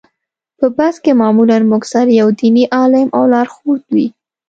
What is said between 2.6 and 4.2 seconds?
عالم او لارښود وي.